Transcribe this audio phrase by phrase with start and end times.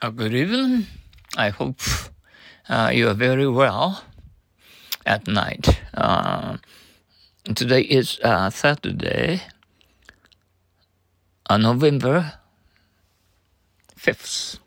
[0.00, 0.86] Uh, good evening.
[1.36, 1.80] I hope
[2.68, 4.04] uh, you are very well
[5.04, 5.80] at night.
[5.92, 6.58] Uh,
[7.52, 9.42] today is uh, Saturday,
[11.50, 12.34] uh, November
[13.98, 14.60] 5th.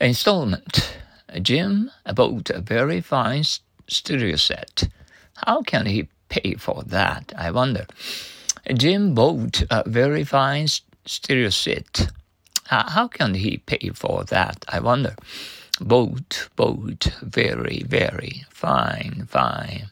[0.00, 0.96] Installment.
[1.42, 3.44] Jim bought a very fine
[3.86, 4.88] stereo set.
[5.44, 7.34] How can he pay for that?
[7.36, 7.86] I wonder.
[8.72, 10.68] Jim bought a very fine
[11.04, 12.08] stereo set.
[12.68, 14.64] How can he pay for that?
[14.68, 15.14] I wonder.
[15.80, 19.90] Boat, boat, very, very fine, fine.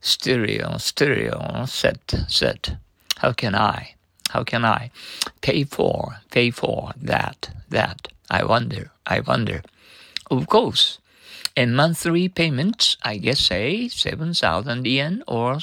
[0.00, 2.76] Stereo, stereo, set, set.
[3.18, 3.94] How can I?
[4.30, 4.90] How can I
[5.40, 8.08] pay for, pay for that, that?
[8.30, 9.62] I wonder, I wonder.
[10.30, 10.98] Of course,
[11.54, 15.58] in monthly payments, I guess say 7,000 yen or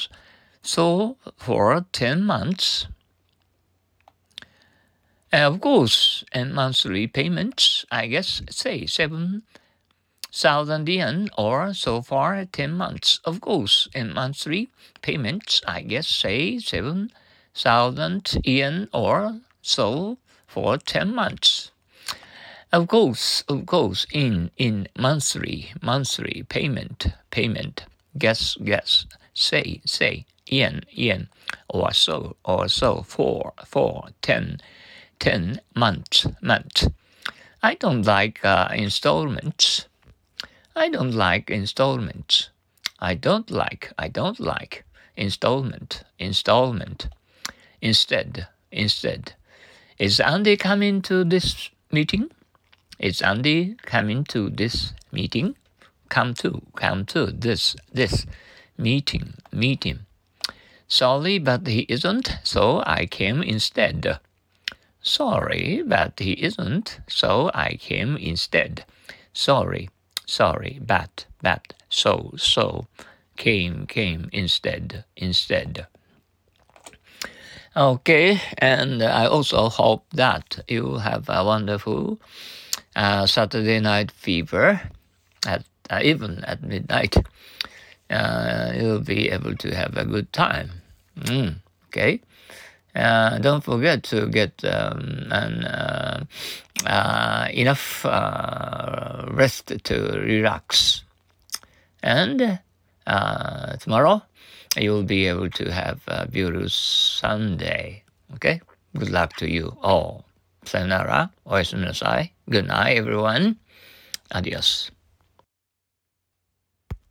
[0.62, 2.86] so for 10 months.
[5.34, 9.42] And of course, and monthly payments, I guess, say seven
[10.32, 13.18] thousand yen or so far ten months.
[13.24, 14.70] Of course, in monthly
[15.02, 17.10] payments, I guess, say seven
[17.52, 21.72] thousand yen or so for ten months.
[22.72, 30.84] Of course, of course, in in monthly monthly payment payment, guess guess, say say yen
[30.92, 31.28] yen
[31.68, 34.10] or so or so for for
[35.18, 36.88] ten 10 months month.
[37.62, 39.86] I don't like uh, installments.
[40.76, 42.50] I don't like installments.
[42.98, 44.84] I don't like, I don't like
[45.16, 47.08] installment, installment.
[47.80, 49.34] Instead, instead.
[49.98, 52.30] Is Andy coming to this meeting?
[52.98, 55.56] Is Andy coming to this meeting?
[56.08, 58.26] Come to, come to this, this
[58.76, 60.00] meeting, meeting.
[60.88, 64.18] Sorry, but he isn't, so I came instead.
[65.04, 68.86] Sorry, but he isn't, so I came instead.
[69.34, 69.90] Sorry,
[70.24, 72.86] sorry, but, but, so, so,
[73.36, 75.86] came, came instead, instead.
[77.76, 82.18] Okay, and I also hope that you have a wonderful
[82.96, 84.80] uh, Saturday night fever,
[85.46, 87.14] at uh, even at midnight.
[88.08, 90.70] Uh, you'll be able to have a good time.
[91.20, 91.56] Mm,
[91.88, 92.20] okay.
[92.94, 96.24] Uh, don't forget to get um, an, uh,
[96.86, 101.02] uh, enough uh, rest to relax.
[102.02, 102.60] And
[103.06, 104.22] uh, tomorrow
[104.76, 108.02] you'll be able to have a beautiful Sunday.
[108.34, 108.60] Okay?
[108.96, 110.24] Good luck to you all.
[110.64, 111.30] Sayonara.
[112.48, 113.56] Good night, everyone.
[114.32, 114.93] Adios.